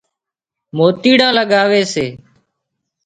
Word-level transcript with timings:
موتيڙان 0.77 1.31
لڳاوي 1.37 1.81
سي 1.93 2.07